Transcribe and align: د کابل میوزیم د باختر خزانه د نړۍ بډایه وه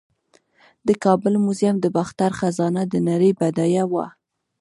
د 0.87 0.89
کابل 1.03 1.33
میوزیم 1.43 1.75
د 1.81 1.85
باختر 1.95 2.31
خزانه 2.39 2.81
د 2.87 2.93
نړۍ 3.09 3.31
بډایه 3.39 3.83
وه 3.91 4.07